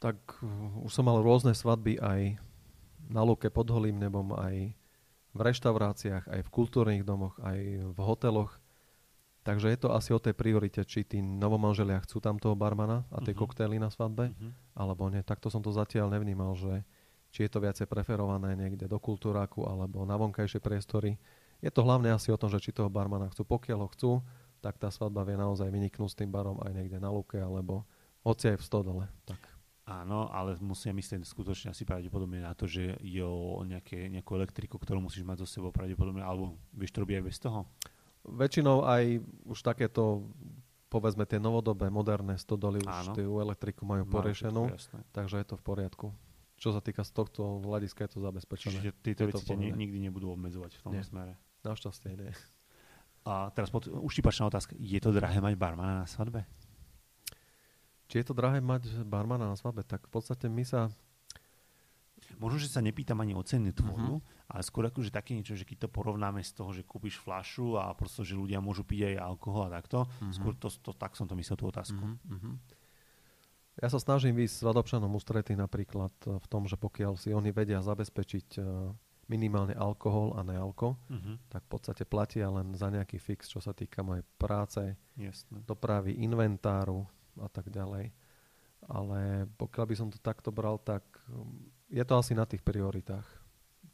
[0.00, 0.16] Tak
[0.80, 2.40] už som mal rôzne svadby aj
[3.12, 4.72] na Luke pod Holým nebom, aj
[5.36, 7.58] v reštauráciách, aj v kultúrnych domoch, aj
[7.92, 8.56] v hoteloch.
[9.46, 13.22] Takže je to asi o tej priorite, či tí novomanželia chcú tam toho barmana a
[13.22, 13.46] tie uh-huh.
[13.46, 14.50] koktély na svadbe, uh-huh.
[14.74, 15.22] alebo nie.
[15.22, 16.82] Takto som to zatiaľ nevnímal, že
[17.30, 21.14] či je to viacej preferované niekde do kultúráku alebo na vonkajšie priestory.
[21.62, 23.46] Je to hlavne asi o tom, že či toho barmana chcú.
[23.46, 24.10] Pokiaľ ho chcú,
[24.58, 27.86] tak tá svadba vie naozaj vyniknúť s tým barom aj niekde na luke alebo
[28.26, 29.04] hoci aj v stodole.
[29.28, 29.55] Tak.
[29.86, 34.82] Áno, ale musia myslieť skutočne asi pravdepodobne na to, že je o nejaké, nejakú elektriku,
[34.82, 37.70] ktorú musíš mať so sebou pravdepodobne, alebo vieš to robiť aj bez toho?
[38.26, 40.26] Väčšinou aj už takéto
[40.90, 44.74] povedzme tie novodobé, moderné stodoly už tú elektriku majú poriešenú,
[45.14, 46.06] takže je to v poriadku.
[46.56, 48.80] Čo sa týka z tohto hľadiska je to zabezpečené.
[48.80, 51.04] Čiže tieto veci nikdy nebudú obmedzovať v tom nie.
[51.04, 51.36] smere?
[51.62, 52.32] Našťastie nie.
[53.28, 54.72] A teraz pod, uštipačná otázka.
[54.78, 56.46] Je to drahé mať barmana na svadbe?
[58.06, 60.90] Či je to drahé mať barmana na svadbe, tak v podstate my sa...
[62.40, 64.50] Možno, že sa nepýtam ani o ceny tvoju, uh-huh.
[64.50, 67.92] ale skôr akože také niečo, že keď to porovnáme z toho, že kúpiš flašu a
[67.92, 70.32] prosto, že ľudia môžu piť aj alkohol a takto, uh-huh.
[70.34, 72.02] skôr to, to, tak som to myslel tú otázku.
[72.02, 72.56] Uh-huh.
[73.76, 78.48] Ja sa snažím výsť svadobčanom ústrety napríklad v tom, že pokiaľ si oni vedia zabezpečiť
[78.56, 78.60] e,
[79.28, 81.36] minimálne alkohol a nealko, uh-huh.
[81.52, 85.60] tak v podstate platia len za nejaký fix, čo sa týka mojej práce, Jasne.
[85.68, 87.04] dopravy, inventáru,
[87.40, 88.12] a tak ďalej.
[88.86, 93.26] Ale pokiaľ by som to takto bral, tak um, je to asi na tých prioritách.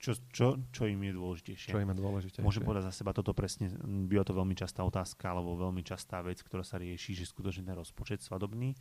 [0.02, 1.70] čo, čo, čo im je dôležitejšie.
[1.70, 2.42] Čo im je dôležitejšie.
[2.42, 3.70] Môžem povedať za seba toto presne,
[4.11, 7.78] býva to veľmi častá otázka, alebo veľmi častá vec, ktorá sa rieši, že skutočne ten
[7.78, 8.74] rozpočet svadobný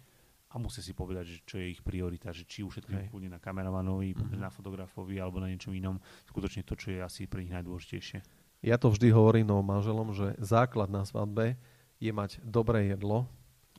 [0.52, 4.17] a musí si povedať, že čo je ich priorita, že či ušetrím kľudne na kameramanovi,
[4.17, 4.41] mm-hmm.
[4.41, 8.19] na fotografovi alebo na niečom inom, skutočne to, čo je asi pre nich najdôležitejšie.
[8.65, 11.56] Ja to vždy hovorím no manželom, že základ na svadbe
[12.02, 13.30] je mať dobré jedlo,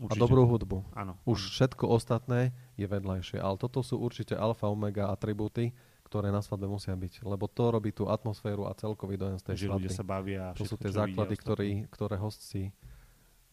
[0.00, 0.16] Určite.
[0.16, 0.78] A dobrú hudbu.
[0.96, 1.20] Áno.
[1.28, 3.36] Už všetko ostatné je vedľajšie.
[3.36, 5.76] Ale toto sú určite alfa, omega atribúty,
[6.08, 7.24] ktoré na svadbe musia byť.
[7.24, 9.92] Lebo to robí tú atmosféru a celkový dojem z tej že svadby.
[9.92, 10.44] sa bavia.
[10.56, 12.72] To sú tie základy, ktorý, ktoré host si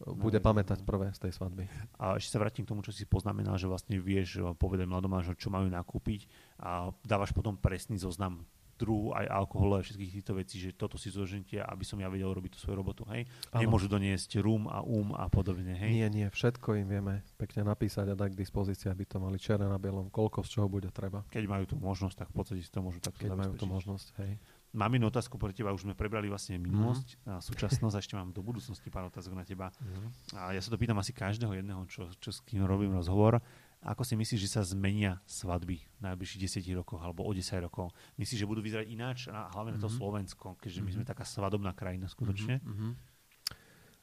[0.00, 1.64] no, bude no, pamätať prvé z tej svadby.
[2.00, 5.52] A ešte sa vrátim k tomu, čo si poznamenal, že vlastne vieš povedať mladom čo
[5.52, 6.24] majú nakúpiť
[6.60, 8.44] a dávaš potom presný zoznam
[8.80, 12.32] druhu aj alkoholu a všetkých týchto vecí, že toto si zožente, aby som ja vedel
[12.32, 13.28] robiť tú svoju robotu, hej?
[13.52, 13.60] Ano.
[13.60, 15.92] Nemôžu doniesť rum a um a podobne, hej?
[15.92, 19.68] Nie, nie, všetko im vieme pekne napísať a dať k dispozícii, aby to mali černé
[19.68, 21.20] na bielom, koľko z čoho bude treba.
[21.28, 24.08] Keď majú tú možnosť, tak v podstate si to môžu takto Keď majú tú možnosť,
[24.24, 24.40] hej.
[24.70, 27.26] Mám jednu otázku pre teba, už sme prebrali vlastne minulosť mm.
[27.26, 29.74] a súčasnosť, a ešte mám do budúcnosti pár otázok na teba.
[29.82, 30.08] Mm.
[30.38, 33.42] A ja sa to pýtam asi každého jedného, čo, čo s kým robím rozhovor.
[33.80, 37.96] Ako si myslíš, že sa zmenia svadby v najbližších 10 rokoch alebo o 10 rokov?
[38.20, 39.80] Myslíš, že budú vyzerať ináč, a hlavne mm-hmm.
[39.80, 39.96] na to mhm.
[39.96, 41.10] Slovensko, keďže my sme mhm.
[41.16, 42.60] taká svadobná krajina skutočne?
[42.60, 42.92] Mm-hmm.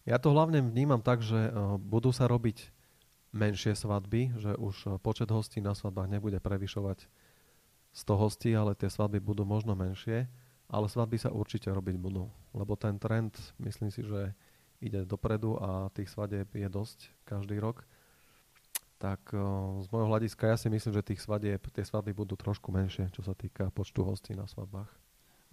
[0.08, 2.74] Ja to hlavne vnímam tak, že uh, budú sa robiť
[3.36, 7.06] menšie svadby, že už uh, počet hostí na svadbách nebude prevyšovať
[7.92, 10.26] 100 hostí, ale tie svadby budú možno menšie,
[10.72, 14.34] ale svadby sa určite robiť budú, lebo ten trend, myslím si, že
[14.80, 17.84] ide dopredu a tých svadieb je dosť každý rok
[18.98, 19.30] tak
[19.82, 23.22] z môjho hľadiska ja si myslím, že tých svadieb, tie svadby budú trošku menšie, čo
[23.22, 24.90] sa týka počtu hostí na svadbách.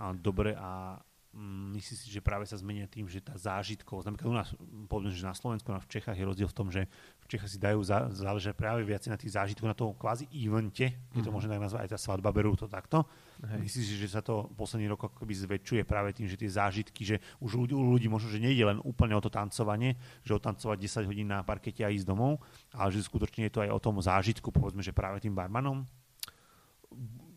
[0.00, 0.98] A, dobre, a
[1.34, 4.48] Mm, myslíš si, že práve sa zmenia tým, že tá zážitkovosť, napríklad u nás,
[4.86, 7.58] povedzme, že na Slovensku a v Čechách je rozdiel v tom, že v Čechách si
[7.58, 11.50] dajú za, záležať práve viac na tých zážitkoch, na tom kvázi evente, keď to môžem
[11.50, 13.02] tak nazvať, aj tá svadba berú to takto.
[13.42, 13.66] Hej.
[13.66, 17.18] Myslíš si, že sa to posledný rok akoby zväčšuje práve tým, že tie zážitky, že
[17.42, 21.10] už ľudí, u ľudí možno, že nejde len úplne o to tancovanie, že otancovať 10
[21.10, 24.54] hodín na parkete a ísť domov, ale že skutočne je to aj o tom zážitku,
[24.54, 25.82] povedzme, že práve tým barmanom?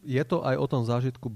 [0.05, 1.33] Je to aj o tom zážitku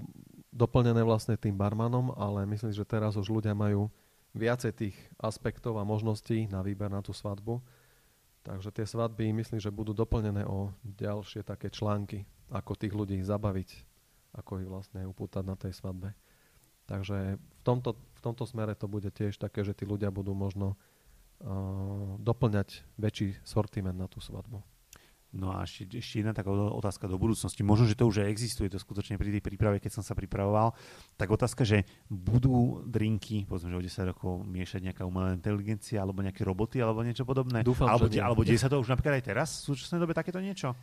[0.51, 3.87] doplnené vlastne tým barmanom, ale myslím, že teraz už ľudia majú
[4.35, 7.63] viacej tých aspektov a možností na výber na tú svadbu.
[8.41, 13.69] Takže tie svadby myslím, že budú doplnené o ďalšie také články, ako tých ľudí zabaviť,
[14.35, 16.11] ako ich vlastne upútať na tej svadbe.
[16.89, 20.73] Takže v tomto, v tomto smere to bude tiež také, že tí ľudia budú možno
[20.73, 24.59] uh, doplňať väčší sortiment na tú svadbu.
[25.32, 27.63] No a ešte, ešte jedna taká otázka do budúcnosti.
[27.63, 30.76] Možno, že to už aj existuje, to skutočne pri tej príprave, keď som sa pripravoval.
[31.15, 36.20] Tak otázka, že budú drinky, povedzme, že o 10 rokov miešať nejaká umelá inteligencia, alebo
[36.20, 37.63] nejaké roboty, alebo niečo podobné?
[37.63, 38.24] Dúfam, alebo, že nie.
[38.28, 40.76] alebo deje sa to už napríklad aj teraz, v súčasnej dobe takéto niečo?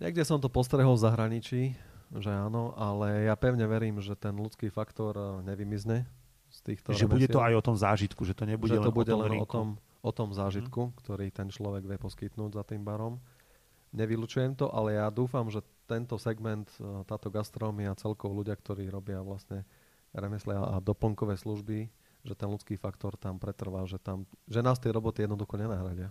[0.00, 1.76] Niekde som to postrehol v zahraničí,
[2.16, 6.08] že áno, ale ja pevne verím, že ten ľudský faktor eh, nevymizne
[6.48, 7.12] z týchto Že remesiel.
[7.12, 9.20] bude to aj o tom zážitku, že to nebude že len, to bude o tom,
[9.28, 9.66] len o tom,
[10.00, 10.94] o tom zážitku, hmm.
[11.04, 13.20] ktorý ten človek vie poskytnúť za tým barom
[13.94, 19.22] nevylučujem to, ale ja dúfam, že tento segment, e, táto gastrómia, celkovo ľudia, ktorí robia
[19.22, 19.62] vlastne
[20.10, 21.86] remesle a doplnkové služby,
[22.26, 26.10] že ten ľudský faktor tam pretrvá, že, tam, že nás tie roboty jednoducho nenahradia.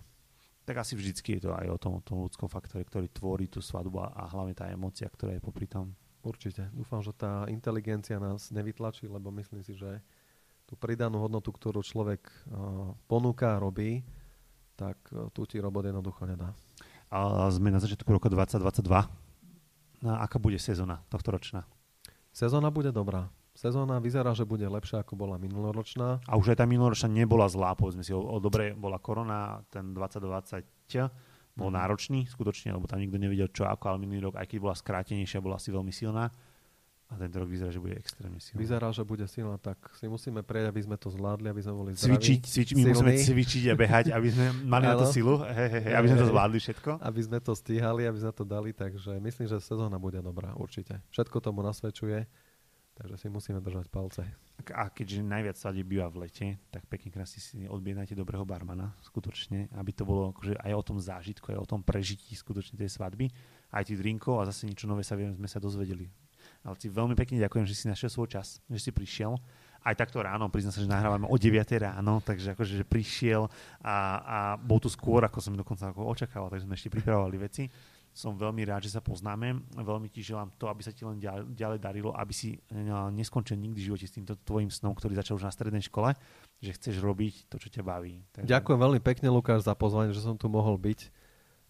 [0.64, 3.60] Tak asi vždycky je to aj o tom, o tom ľudskom faktore, ktorý tvorí tú
[3.60, 5.92] svadbu a, a hlavne tá emocia, ktorá je popri tom.
[6.24, 6.72] Určite.
[6.72, 10.00] Dúfam, že tá inteligencia nás nevytlačí, lebo myslím si, že
[10.64, 14.00] tú pridanú hodnotu, ktorú človek uh, ponúka, robí,
[14.72, 16.56] tak uh, tu ti robot jednoducho nedá
[17.14, 18.90] a sme na začiatku roka 2022.
[20.04, 21.62] A aká bude sezóna tohto ročná?
[22.34, 23.30] Sezóna bude dobrá.
[23.54, 26.18] Sezóna vyzerá, že bude lepšia ako bola minuloročná.
[26.26, 29.94] A už aj tá minuloročná nebola zlá, povedzme si, o, o dobre bola korona, ten
[29.94, 31.76] 2020 bol mm.
[31.78, 35.38] náročný, skutočne, lebo tam nikto nevedel čo ako, ale minulý rok, aj keď bola skrátenejšia,
[35.38, 36.34] bola asi veľmi silná.
[37.14, 38.58] A tento rok vyzerá, že bude extrémne silná.
[38.58, 41.90] Vyzerá, že bude silná, tak si musíme prejsť, aby sme to zvládli, aby sme boli
[41.94, 42.18] zdraví.
[42.18, 42.90] Cvičiť, cvičiť, my silní.
[42.90, 46.18] musíme cvičiť a behať, aby sme mali na to silu, he, he, he, aby sme
[46.18, 46.90] to zvládli všetko.
[46.98, 50.98] Aby sme to stíhali, aby sme to dali, takže myslím, že sezóna bude dobrá, určite.
[51.14, 52.26] Všetko tomu nasvedčuje,
[52.98, 54.26] takže si musíme držať palce.
[54.74, 59.70] A keďže najviac sa býva v lete, tak pekne krásne si odbiednajte dobrého barmana, skutočne,
[59.78, 63.30] aby to bolo akože aj o tom zážitku, aj o tom prežití skutočne tej svadby,
[63.70, 66.10] aj tých drinkov a zase niečo nové sa, sme sa dozvedeli
[66.64, 69.36] ale ti veľmi pekne ďakujem, že si našiel svoj čas, že si prišiel.
[69.84, 73.52] Aj takto ráno, priznám sa, že nahrávame o 9 ráno, takže akože, že prišiel
[73.84, 77.68] a, a bol tu skôr, ako som dokonca ako očakával, takže sme ešte pripravovali veci.
[78.14, 79.60] Som veľmi rád, že sa poznáme.
[79.76, 83.60] Veľmi ti želám to, aby sa ti len ďalej, ďalej darilo, aby si no, neskončil
[83.60, 86.16] nikdy v živote s týmto tvojim snom, ktorý začal už na strednej škole,
[86.64, 88.24] že chceš robiť to, čo ťa baví.
[88.32, 88.48] Takže...
[88.48, 91.12] Ďakujem veľmi pekne, Lukáš, za pozvanie, že som tu mohol byť.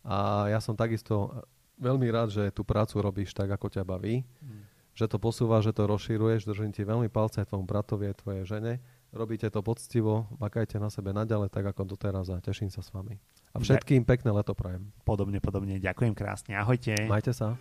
[0.05, 1.33] A ja som takisto
[1.81, 4.23] veľmi rád, že tú prácu robíš tak, ako ťa baví.
[4.39, 6.47] Hmm že to posúva, že to rozširuješ.
[6.47, 8.73] Držím ti veľmi palce aj tvojmu bratovi, aj tvojej žene.
[9.15, 13.19] Robíte to poctivo, makajte na sebe naďalej, tak ako doteraz a teším sa s vami.
[13.55, 14.91] A všetkým pekné leto prajem.
[15.07, 15.79] Podobne, podobne.
[15.79, 16.59] Ďakujem krásne.
[16.59, 16.99] Ahojte.
[17.07, 17.55] Majte sa.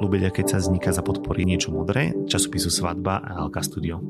[0.00, 4.04] Ľubeľa, keď sa vzniká za podpory niečo modré, časopisu Svadba a Alka Studio.